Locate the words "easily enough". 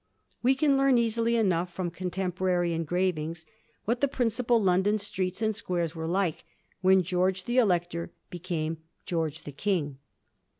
0.97-1.71